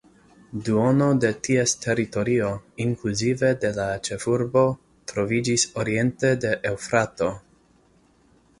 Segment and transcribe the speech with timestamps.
[0.67, 2.47] Duono de ties teritorio,
[2.87, 4.63] inkluzive de la ĉefurbo,
[5.13, 7.29] troviĝis oriente de Eŭfrato.